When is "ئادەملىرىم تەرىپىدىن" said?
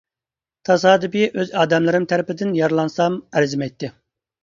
1.61-2.59